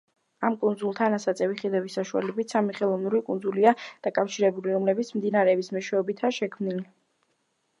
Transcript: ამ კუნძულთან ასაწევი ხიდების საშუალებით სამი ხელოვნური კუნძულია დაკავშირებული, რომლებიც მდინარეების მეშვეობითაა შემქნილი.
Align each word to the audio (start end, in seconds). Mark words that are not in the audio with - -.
ამ 0.47 0.53
კუნძულთან 0.61 1.15
ასაწევი 1.17 1.57
ხიდების 1.59 1.97
საშუალებით 1.99 2.55
სამი 2.55 2.77
ხელოვნური 2.79 3.21
კუნძულია 3.27 3.75
დაკავშირებული, 4.09 4.73
რომლებიც 4.79 5.13
მდინარეების 5.19 5.71
მეშვეობითაა 5.77 6.37
შემქნილი. 6.41 6.83